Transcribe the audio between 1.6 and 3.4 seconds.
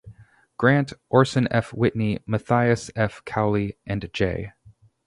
Whitney, Matthias F.